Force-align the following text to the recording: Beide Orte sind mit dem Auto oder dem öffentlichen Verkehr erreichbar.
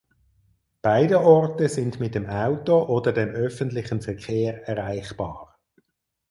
Beide 0.81 1.21
Orte 1.21 1.69
sind 1.69 1.99
mit 1.99 2.15
dem 2.15 2.25
Auto 2.27 2.81
oder 2.87 3.13
dem 3.13 3.29
öffentlichen 3.29 4.01
Verkehr 4.01 4.67
erreichbar. 4.67 5.59